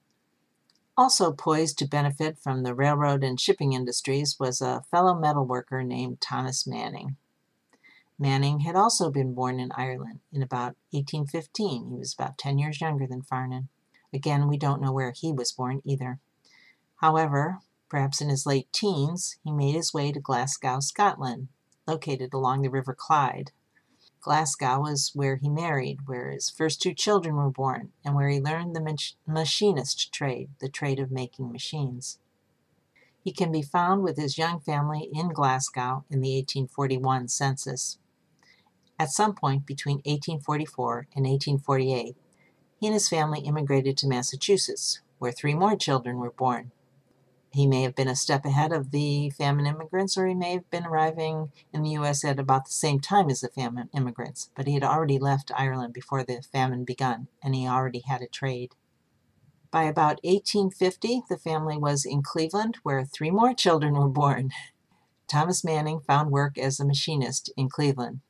Also 0.97 1.33
poised 1.33 1.77
to 1.79 1.87
benefit 1.87 2.37
from 2.37 2.63
the 2.63 2.73
railroad 2.73 3.23
and 3.23 3.39
shipping 3.39 3.73
industries 3.73 4.37
was 4.39 4.61
a 4.61 4.83
fellow 4.89 5.13
metal 5.13 5.45
worker 5.45 5.83
named 5.83 6.21
Thomas 6.21 6.65
Manning. 6.65 7.17
Manning 8.17 8.59
had 8.61 8.75
also 8.75 9.09
been 9.09 9.33
born 9.33 9.59
in 9.59 9.71
Ireland 9.73 10.19
in 10.31 10.43
about 10.43 10.75
1815. 10.91 11.89
He 11.89 11.97
was 11.97 12.13
about 12.13 12.37
10 12.37 12.57
years 12.57 12.79
younger 12.79 13.07
than 13.07 13.23
Farnan. 13.23 13.67
Again, 14.13 14.47
we 14.47 14.57
don't 14.57 14.81
know 14.81 14.91
where 14.91 15.13
he 15.15 15.31
was 15.31 15.51
born 15.51 15.81
either. 15.85 16.19
However, 16.97 17.59
perhaps 17.89 18.21
in 18.21 18.29
his 18.29 18.45
late 18.45 18.71
teens, 18.73 19.37
he 19.43 19.51
made 19.51 19.75
his 19.75 19.93
way 19.93 20.11
to 20.11 20.19
Glasgow, 20.19 20.79
Scotland, 20.79 21.47
located 21.87 22.33
along 22.33 22.61
the 22.61 22.69
River 22.69 22.93
Clyde. 22.93 23.51
Glasgow 24.21 24.81
was 24.81 25.11
where 25.15 25.37
he 25.37 25.49
married, 25.49 26.07
where 26.07 26.29
his 26.29 26.49
first 26.49 26.81
two 26.81 26.93
children 26.93 27.35
were 27.35 27.49
born, 27.49 27.91
and 28.05 28.15
where 28.15 28.29
he 28.29 28.39
learned 28.39 28.75
the 28.75 28.81
mach- 28.81 29.15
machinist 29.25 30.13
trade, 30.13 30.49
the 30.59 30.69
trade 30.69 30.99
of 30.99 31.11
making 31.11 31.51
machines. 31.51 32.19
He 33.23 33.31
can 33.31 33.51
be 33.51 33.61
found 33.61 34.03
with 34.03 34.17
his 34.17 34.37
young 34.37 34.59
family 34.59 35.09
in 35.13 35.29
Glasgow 35.29 36.05
in 36.09 36.21
the 36.21 36.35
1841 36.35 37.27
census. 37.29 37.97
At 38.99 39.09
some 39.09 39.33
point 39.33 39.65
between 39.65 39.97
1844 39.97 41.07
and 41.15 41.25
1848, 41.25 42.15
he 42.81 42.87
and 42.87 42.95
his 42.95 43.07
family 43.07 43.41
immigrated 43.41 43.95
to 43.95 44.07
Massachusetts, 44.07 45.01
where 45.19 45.31
three 45.31 45.53
more 45.53 45.75
children 45.75 46.17
were 46.17 46.31
born. 46.31 46.71
He 47.51 47.67
may 47.67 47.83
have 47.83 47.93
been 47.93 48.07
a 48.07 48.15
step 48.15 48.43
ahead 48.43 48.73
of 48.73 48.89
the 48.89 49.29
famine 49.29 49.67
immigrants, 49.67 50.17
or 50.17 50.25
he 50.25 50.33
may 50.33 50.53
have 50.53 50.67
been 50.71 50.87
arriving 50.87 51.51
in 51.71 51.83
the 51.83 51.91
U.S. 51.91 52.25
at 52.25 52.39
about 52.39 52.65
the 52.65 52.71
same 52.71 52.99
time 52.99 53.29
as 53.29 53.41
the 53.41 53.49
famine 53.49 53.89
immigrants, 53.93 54.49
but 54.55 54.65
he 54.65 54.73
had 54.73 54.83
already 54.83 55.19
left 55.19 55.51
Ireland 55.55 55.93
before 55.93 56.23
the 56.23 56.41
famine 56.41 56.83
begun, 56.83 57.27
and 57.43 57.53
he 57.53 57.67
already 57.67 57.99
had 57.99 58.23
a 58.23 58.27
trade. 58.27 58.73
By 59.69 59.83
about 59.83 60.19
1850, 60.23 61.25
the 61.29 61.37
family 61.37 61.77
was 61.77 62.03
in 62.03 62.23
Cleveland, 62.23 62.79
where 62.81 63.05
three 63.05 63.29
more 63.29 63.53
children 63.53 63.93
were 63.93 64.09
born. 64.09 64.49
Thomas 65.27 65.63
Manning 65.63 65.99
found 65.99 66.31
work 66.31 66.57
as 66.57 66.79
a 66.79 66.85
machinist 66.85 67.53
in 67.55 67.69
Cleveland. 67.69 68.21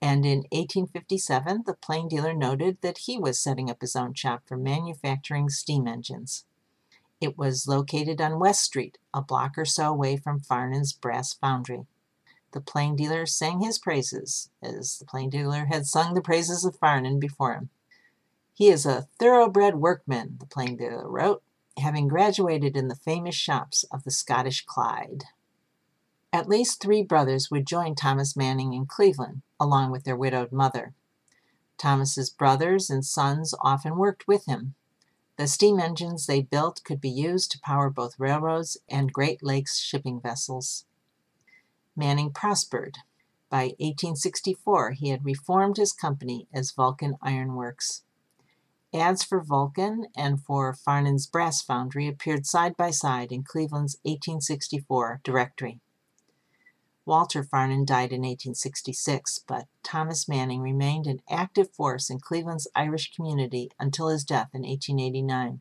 And 0.00 0.26
in 0.26 0.38
1857, 0.52 1.64
the 1.66 1.74
plain 1.74 2.08
dealer 2.08 2.34
noted 2.34 2.78
that 2.82 2.98
he 2.98 3.18
was 3.18 3.38
setting 3.38 3.70
up 3.70 3.80
his 3.80 3.96
own 3.96 4.14
shop 4.14 4.42
for 4.46 4.56
manufacturing 4.56 5.48
steam 5.48 5.86
engines. 5.88 6.44
It 7.20 7.38
was 7.38 7.66
located 7.66 8.20
on 8.20 8.38
West 8.38 8.62
Street, 8.62 8.98
a 9.14 9.22
block 9.22 9.56
or 9.56 9.64
so 9.64 9.88
away 9.88 10.16
from 10.16 10.40
Farnan's 10.40 10.92
brass 10.92 11.32
foundry. 11.32 11.86
The 12.52 12.60
plain 12.60 12.94
dealer 12.96 13.26
sang 13.26 13.60
his 13.60 13.78
praises, 13.78 14.50
as 14.62 14.98
the 14.98 15.06
plain 15.06 15.30
dealer 15.30 15.66
had 15.66 15.86
sung 15.86 16.14
the 16.14 16.20
praises 16.20 16.64
of 16.64 16.78
Farnan 16.78 17.18
before 17.18 17.54
him. 17.54 17.70
He 18.54 18.68
is 18.68 18.86
a 18.86 19.08
thoroughbred 19.18 19.76
workman, 19.76 20.36
the 20.40 20.46
plain 20.46 20.76
dealer 20.76 21.08
wrote, 21.08 21.42
having 21.78 22.08
graduated 22.08 22.76
in 22.76 22.88
the 22.88 22.94
famous 22.94 23.34
shops 23.34 23.84
of 23.90 24.04
the 24.04 24.10
Scottish 24.10 24.64
Clyde. 24.64 25.24
At 26.32 26.48
least 26.48 26.80
three 26.80 27.02
brothers 27.02 27.50
would 27.50 27.66
join 27.66 27.94
Thomas 27.94 28.36
Manning 28.36 28.72
in 28.72 28.86
Cleveland, 28.86 29.42
along 29.60 29.90
with 29.90 30.04
their 30.04 30.16
widowed 30.16 30.52
mother. 30.52 30.94
Thomas's 31.78 32.30
brothers 32.30 32.90
and 32.90 33.04
sons 33.04 33.54
often 33.60 33.96
worked 33.96 34.26
with 34.26 34.46
him, 34.46 34.74
the 35.36 35.46
steam 35.46 35.78
engines 35.78 36.26
they 36.26 36.40
built 36.40 36.82
could 36.82 37.00
be 37.00 37.10
used 37.10 37.50
to 37.52 37.60
power 37.60 37.90
both 37.90 38.18
railroads 38.18 38.78
and 38.88 39.12
Great 39.12 39.42
Lakes 39.42 39.78
shipping 39.78 40.18
vessels. 40.18 40.86
Manning 41.94 42.32
prospered. 42.32 42.98
By 43.50 43.74
1864, 43.78 44.92
he 44.92 45.10
had 45.10 45.24
reformed 45.24 45.76
his 45.76 45.92
company 45.92 46.48
as 46.54 46.72
Vulcan 46.72 47.16
Iron 47.20 47.54
Works. 47.54 48.02
Ads 48.94 49.22
for 49.24 49.42
Vulcan 49.42 50.06
and 50.16 50.42
for 50.42 50.72
Farnan's 50.72 51.26
Brass 51.26 51.60
Foundry 51.62 52.08
appeared 52.08 52.46
side 52.46 52.76
by 52.76 52.90
side 52.90 53.30
in 53.30 53.42
Cleveland's 53.42 53.96
1864 54.04 55.20
directory. 55.22 55.80
Walter 57.06 57.44
Farnan 57.44 57.86
died 57.86 58.10
in 58.10 58.22
1866, 58.22 59.38
but 59.46 59.68
Thomas 59.84 60.28
Manning 60.28 60.60
remained 60.60 61.06
an 61.06 61.22
active 61.30 61.70
force 61.70 62.10
in 62.10 62.18
Cleveland's 62.18 62.66
Irish 62.74 63.12
community 63.14 63.70
until 63.78 64.08
his 64.08 64.24
death 64.24 64.50
in 64.52 64.62
1889. 64.62 65.60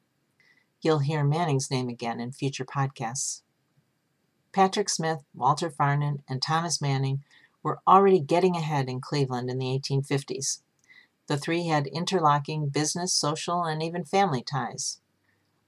You'll 0.82 1.00
hear 1.00 1.24
Manning's 1.24 1.70
name 1.70 1.88
again 1.88 2.20
in 2.20 2.32
future 2.32 2.66
podcasts. 2.66 3.44
Patrick 4.54 4.90
Smith, 4.90 5.20
Walter 5.36 5.70
Farnan, 5.70 6.24
and 6.28 6.42
Thomas 6.42 6.82
Manning 6.82 7.24
were 7.62 7.80
already 7.88 8.20
getting 8.20 8.56
ahead 8.56 8.90
in 8.90 9.00
Cleveland 9.00 9.48
in 9.52 9.60
the 9.60 9.80
1850s. 9.80 10.62
The 11.28 11.38
three 11.38 11.68
had 11.68 11.86
interlocking 11.86 12.70
business, 12.70 13.14
social, 13.14 13.64
and 13.64 13.84
even 13.84 14.04
family 14.04 14.42
ties. 14.42 15.00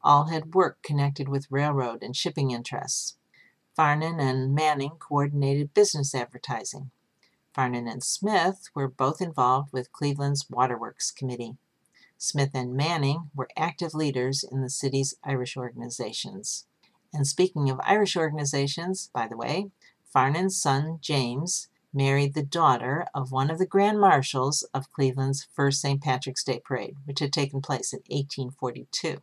All 0.03 0.25
had 0.25 0.55
work 0.55 0.81
connected 0.81 1.29
with 1.29 1.51
railroad 1.51 2.01
and 2.01 2.15
shipping 2.15 2.49
interests. 2.49 3.15
Farnan 3.77 4.19
and 4.19 4.55
Manning 4.55 4.97
coordinated 4.97 5.75
business 5.75 6.15
advertising. 6.15 6.89
Farnan 7.55 7.87
and 7.87 8.03
Smith 8.03 8.69
were 8.73 8.87
both 8.87 9.21
involved 9.21 9.71
with 9.71 9.91
Cleveland's 9.91 10.49
Waterworks 10.49 11.11
Committee. 11.11 11.57
Smith 12.17 12.49
and 12.55 12.73
Manning 12.73 13.29
were 13.35 13.49
active 13.55 13.93
leaders 13.93 14.43
in 14.43 14.63
the 14.63 14.69
city's 14.71 15.13
Irish 15.23 15.55
organizations. 15.55 16.65
And 17.13 17.27
speaking 17.27 17.69
of 17.69 17.79
Irish 17.83 18.17
organizations, 18.17 19.11
by 19.13 19.27
the 19.27 19.37
way, 19.37 19.69
Farnan's 20.11 20.59
son 20.59 20.97
James 20.99 21.67
married 21.93 22.33
the 22.33 22.41
daughter 22.41 23.05
of 23.13 23.31
one 23.31 23.51
of 23.51 23.59
the 23.59 23.67
grand 23.67 23.99
marshals 23.99 24.63
of 24.73 24.91
Cleveland's 24.91 25.47
first 25.53 25.81
St. 25.81 26.01
Patrick's 26.01 26.43
Day 26.43 26.59
parade, 26.65 26.95
which 27.05 27.19
had 27.19 27.31
taken 27.31 27.61
place 27.61 27.93
in 27.93 27.99
1842. 28.09 29.21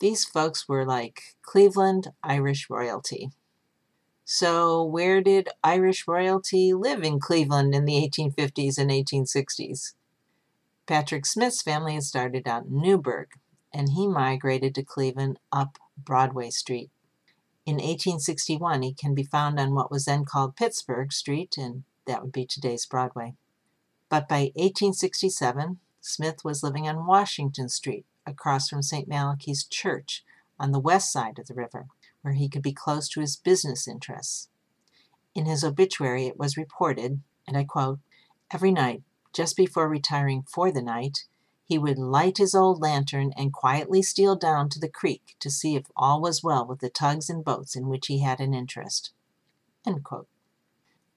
These 0.00 0.24
folks 0.24 0.68
were 0.68 0.84
like 0.84 1.36
Cleveland 1.42 2.08
Irish 2.24 2.68
royalty. 2.68 3.30
So, 4.26 4.82
where 4.82 5.20
did 5.20 5.50
Irish 5.62 6.08
royalty 6.08 6.72
live 6.72 7.02
in 7.02 7.20
Cleveland 7.20 7.74
in 7.74 7.84
the 7.84 8.00
1850s 8.08 8.78
and 8.78 8.90
1860s? 8.90 9.92
Patrick 10.86 11.26
Smith's 11.26 11.60
family 11.60 11.94
had 11.94 12.04
started 12.04 12.48
out 12.48 12.64
in 12.64 12.80
Newburgh, 12.80 13.28
and 13.72 13.90
he 13.90 14.06
migrated 14.06 14.74
to 14.74 14.82
Cleveland 14.82 15.38
up 15.52 15.78
Broadway 15.98 16.48
Street. 16.48 16.90
In 17.66 17.74
1861, 17.74 18.82
he 18.82 18.94
can 18.94 19.14
be 19.14 19.24
found 19.24 19.60
on 19.60 19.74
what 19.74 19.90
was 19.90 20.06
then 20.06 20.24
called 20.24 20.56
Pittsburgh 20.56 21.12
Street, 21.12 21.56
and 21.58 21.84
that 22.06 22.22
would 22.22 22.32
be 22.32 22.46
today's 22.46 22.86
Broadway. 22.86 23.34
But 24.08 24.28
by 24.28 24.52
1867, 24.54 25.80
Smith 26.00 26.44
was 26.44 26.62
living 26.62 26.88
on 26.88 27.06
Washington 27.06 27.68
Street, 27.68 28.06
across 28.26 28.68
from 28.68 28.82
St. 28.82 29.08
Malachy's 29.08 29.64
Church, 29.64 30.24
on 30.58 30.72
the 30.72 30.80
west 30.80 31.12
side 31.12 31.38
of 31.38 31.46
the 31.46 31.54
river 31.54 31.86
where 32.22 32.34
he 32.34 32.48
could 32.48 32.62
be 32.62 32.72
close 32.72 33.08
to 33.08 33.20
his 33.20 33.36
business 33.36 33.86
interests. 33.86 34.48
In 35.34 35.46
his 35.46 35.64
obituary, 35.64 36.26
it 36.26 36.38
was 36.38 36.56
reported, 36.56 37.20
and 37.46 37.56
I 37.56 37.64
quote, 37.64 37.98
Every 38.50 38.72
night, 38.72 39.02
just 39.32 39.56
before 39.56 39.88
retiring 39.88 40.44
for 40.48 40.70
the 40.70 40.82
night, 40.82 41.26
he 41.66 41.78
would 41.78 41.98
light 41.98 42.38
his 42.38 42.54
old 42.54 42.80
lantern 42.80 43.32
and 43.36 43.52
quietly 43.52 44.02
steal 44.02 44.36
down 44.36 44.68
to 44.70 44.78
the 44.78 44.88
creek 44.88 45.34
to 45.40 45.50
see 45.50 45.76
if 45.76 45.86
all 45.96 46.20
was 46.20 46.42
well 46.42 46.66
with 46.66 46.80
the 46.80 46.90
tugs 46.90 47.28
and 47.28 47.44
boats 47.44 47.74
in 47.74 47.88
which 47.88 48.06
he 48.06 48.20
had 48.20 48.40
an 48.40 48.54
interest. 48.54 49.12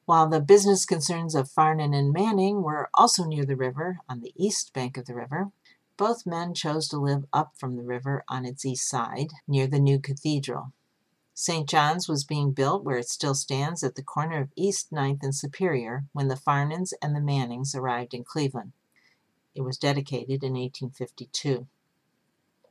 While 0.06 0.30
the 0.30 0.40
business 0.40 0.86
concerns 0.86 1.36
of 1.36 1.50
Farnan 1.50 1.94
and 1.94 2.14
Manning 2.14 2.64
were 2.64 2.90
also 2.94 3.26
near 3.26 3.46
the 3.46 3.58
river, 3.58 4.00
on 4.08 4.22
the 4.22 4.34
east 4.36 4.74
bank 4.74 4.98
of 4.98 5.06
the 5.06 5.16
river, 5.16 5.52
Both 5.98 6.28
men 6.28 6.54
chose 6.54 6.88
to 6.90 6.98
live 6.98 7.26
up 7.34 7.54
from 7.58 7.76
the 7.76 7.84
river 7.84 8.24
on 8.28 8.46
its 8.46 8.66
east 8.66 8.88
side, 8.88 9.34
near 9.48 9.66
the 9.66 9.80
new 9.80 10.00
cathedral. 10.00 10.72
St. 11.34 11.68
John's 11.68 12.08
was 12.08 12.24
being 12.24 12.52
built 12.52 12.84
where 12.84 12.98
it 12.98 13.10
still 13.10 13.36
stands 13.36 13.84
at 13.84 13.96
the 13.96 14.04
corner 14.04 14.40
of 14.42 14.52
East 14.56 14.92
Ninth 14.92 15.24
and 15.24 15.36
Superior 15.36 16.06
when 16.14 16.28
the 16.28 16.36
Farnans 16.36 16.94
and 17.02 17.16
the 17.16 17.22
Mannings 17.22 17.76
arrived 17.76 18.14
in 18.14 18.24
Cleveland. 18.24 18.74
It 19.56 19.62
was 19.62 19.78
dedicated 19.78 20.44
in 20.44 20.54
1852. 20.54 21.68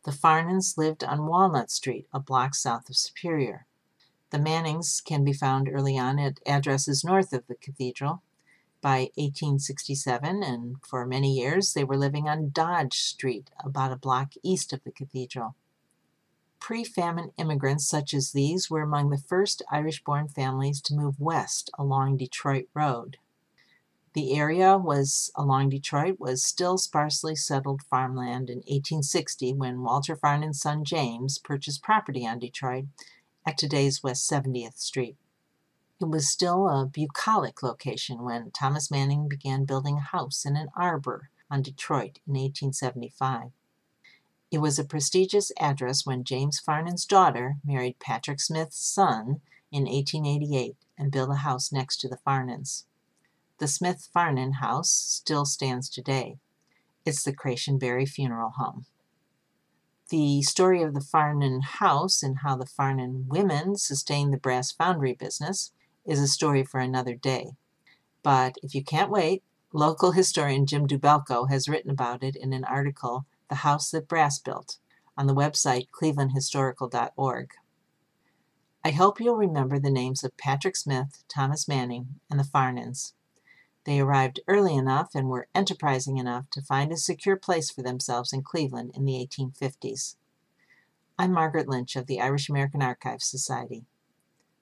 The 0.04 0.10
Farnans 0.12 0.76
lived 0.76 1.02
on 1.02 1.26
Walnut 1.26 1.70
Street, 1.70 2.06
a 2.12 2.20
block 2.20 2.54
south 2.54 2.88
of 2.88 2.96
Superior. 2.96 3.66
The 4.30 4.38
Mannings 4.38 5.00
can 5.00 5.24
be 5.24 5.32
found 5.32 5.68
early 5.68 5.98
on 5.98 6.20
at 6.20 6.38
addresses 6.46 7.04
north 7.04 7.32
of 7.32 7.46
the 7.48 7.56
cathedral. 7.56 8.22
By 8.80 9.10
1867, 9.16 10.42
and 10.42 10.76
for 10.82 11.06
many 11.06 11.32
years, 11.32 11.72
they 11.72 11.84
were 11.84 11.96
living 11.96 12.28
on 12.28 12.50
Dodge 12.50 12.98
Street, 13.00 13.50
about 13.64 13.92
a 13.92 13.96
block 13.96 14.32
east 14.42 14.72
of 14.72 14.84
the 14.84 14.92
cathedral. 14.92 15.56
Pre 16.60 16.84
famine 16.84 17.32
immigrants 17.36 17.88
such 17.88 18.12
as 18.14 18.32
these 18.32 18.70
were 18.70 18.82
among 18.82 19.10
the 19.10 19.18
first 19.18 19.62
Irish 19.70 20.02
born 20.04 20.28
families 20.28 20.80
to 20.82 20.94
move 20.94 21.20
west 21.20 21.70
along 21.78 22.16
Detroit 22.16 22.68
Road. 22.74 23.18
The 24.16 24.34
area 24.34 24.78
was 24.78 25.30
along 25.34 25.68
Detroit 25.68 26.18
was 26.18 26.42
still 26.42 26.78
sparsely 26.78 27.36
settled 27.36 27.82
farmland 27.82 28.48
in 28.48 28.60
1860 28.60 29.52
when 29.52 29.82
Walter 29.82 30.16
Farnan's 30.16 30.60
son 30.60 30.84
James 30.84 31.38
purchased 31.38 31.82
property 31.82 32.26
on 32.26 32.38
Detroit 32.38 32.86
at 33.46 33.58
today's 33.58 34.02
West 34.02 34.28
70th 34.30 34.78
Street. 34.78 35.16
It 35.98 36.08
was 36.08 36.28
still 36.28 36.68
a 36.68 36.84
bucolic 36.84 37.62
location 37.62 38.22
when 38.22 38.50
Thomas 38.50 38.90
Manning 38.90 39.28
began 39.28 39.64
building 39.64 39.96
a 39.96 40.00
house 40.00 40.44
in 40.44 40.54
an 40.54 40.68
arbor 40.76 41.30
on 41.50 41.62
Detroit 41.62 42.18
in 42.26 42.34
1875. 42.34 43.52
It 44.50 44.58
was 44.58 44.78
a 44.78 44.84
prestigious 44.84 45.50
address 45.58 46.04
when 46.04 46.22
James 46.22 46.60
Farnan's 46.60 47.06
daughter 47.06 47.56
married 47.64 47.98
Patrick 47.98 48.40
Smith's 48.40 48.78
son 48.78 49.40
in 49.72 49.84
1888 49.84 50.76
and 50.98 51.10
built 51.10 51.30
a 51.30 51.36
house 51.36 51.72
next 51.72 51.96
to 52.02 52.08
the 52.08 52.18
Farnans. 52.26 52.84
The 53.58 53.66
Smith 53.66 54.08
Farnan 54.14 54.56
house 54.56 54.90
still 54.90 55.46
stands 55.46 55.88
today. 55.88 56.36
It's 57.06 57.22
the 57.22 57.34
Craciun 57.34 57.78
Berry 57.78 58.04
Funeral 58.04 58.50
Home. 58.58 58.84
The 60.10 60.42
story 60.42 60.82
of 60.82 60.92
the 60.92 61.00
Farnan 61.00 61.62
house 61.62 62.22
and 62.22 62.38
how 62.38 62.54
the 62.54 62.66
Farnan 62.66 63.26
women 63.28 63.76
sustained 63.76 64.34
the 64.34 64.38
brass 64.38 64.70
foundry 64.70 65.14
business 65.14 65.72
is 66.06 66.20
a 66.20 66.28
story 66.28 66.64
for 66.64 66.80
another 66.80 67.14
day. 67.14 67.52
But 68.22 68.56
if 68.62 68.74
you 68.74 68.82
can't 68.82 69.10
wait, 69.10 69.42
local 69.72 70.12
historian 70.12 70.66
Jim 70.66 70.86
Dubelko 70.86 71.48
has 71.48 71.68
written 71.68 71.90
about 71.90 72.22
it 72.22 72.36
in 72.36 72.52
an 72.52 72.64
article, 72.64 73.26
The 73.48 73.56
House 73.56 73.90
That 73.90 74.08
Brass 74.08 74.38
Built, 74.38 74.78
on 75.16 75.26
the 75.26 75.34
website 75.34 75.88
clevelandhistorical.org. 75.90 77.50
I 78.84 78.90
hope 78.90 79.20
you'll 79.20 79.36
remember 79.36 79.78
the 79.78 79.90
names 79.90 80.22
of 80.22 80.36
Patrick 80.36 80.76
Smith, 80.76 81.24
Thomas 81.28 81.66
Manning, 81.66 82.20
and 82.30 82.38
the 82.38 82.44
Farnans. 82.44 83.14
They 83.84 84.00
arrived 84.00 84.40
early 84.48 84.74
enough 84.74 85.14
and 85.14 85.28
were 85.28 85.48
enterprising 85.54 86.18
enough 86.18 86.50
to 86.50 86.62
find 86.62 86.92
a 86.92 86.96
secure 86.96 87.36
place 87.36 87.70
for 87.70 87.82
themselves 87.82 88.32
in 88.32 88.42
Cleveland 88.42 88.92
in 88.94 89.04
the 89.04 89.14
1850s. 89.14 90.16
I'm 91.18 91.32
Margaret 91.32 91.68
Lynch 91.68 91.96
of 91.96 92.06
the 92.06 92.20
Irish 92.20 92.48
American 92.48 92.82
Archives 92.82 93.26
Society. 93.26 93.86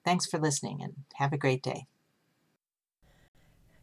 Thanks 0.05 0.27
for 0.27 0.39
listening 0.39 0.83
and 0.83 0.93
have 1.15 1.33
a 1.33 1.37
great 1.37 1.63
day. 1.63 1.87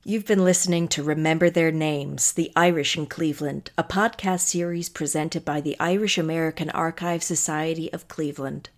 You've 0.04 0.26
been 0.26 0.44
listening 0.44 0.88
to 0.88 1.02
Remember 1.02 1.50
Their 1.50 1.70
Names, 1.70 2.32
The 2.32 2.50
Irish 2.56 2.96
in 2.96 3.06
Cleveland, 3.06 3.70
a 3.76 3.84
podcast 3.84 4.40
series 4.40 4.88
presented 4.88 5.44
by 5.44 5.60
the 5.60 5.76
Irish 5.78 6.18
American 6.18 6.70
Archives 6.70 7.26
Society 7.26 7.92
of 7.92 8.08
Cleveland. 8.08 8.70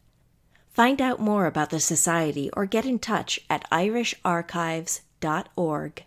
Find 0.70 1.00
out 1.00 1.20
more 1.20 1.46
about 1.46 1.70
the 1.70 1.80
Society 1.80 2.50
or 2.54 2.66
get 2.66 2.85
in 2.85 2.98
touch 2.98 3.40
at 3.48 3.64
irisharchives.org. 3.70 6.04